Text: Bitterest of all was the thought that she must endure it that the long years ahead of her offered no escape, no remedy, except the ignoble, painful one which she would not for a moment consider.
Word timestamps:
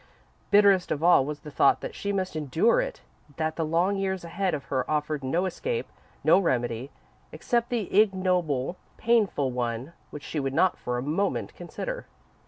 Bitterest 0.49 0.89
of 0.89 1.03
all 1.03 1.23
was 1.23 1.41
the 1.41 1.51
thought 1.51 1.81
that 1.81 1.93
she 1.93 2.11
must 2.11 2.35
endure 2.35 2.81
it 2.81 3.01
that 3.37 3.55
the 3.55 3.63
long 3.63 3.97
years 3.97 4.23
ahead 4.23 4.55
of 4.55 4.63
her 4.65 4.83
offered 4.89 5.23
no 5.23 5.45
escape, 5.45 5.85
no 6.23 6.39
remedy, 6.39 6.89
except 7.31 7.69
the 7.69 7.85
ignoble, 8.01 8.77
painful 8.97 9.51
one 9.51 9.93
which 10.09 10.23
she 10.23 10.39
would 10.39 10.55
not 10.55 10.75
for 10.75 10.97
a 10.97 11.03
moment 11.03 11.53
consider. 11.53 12.07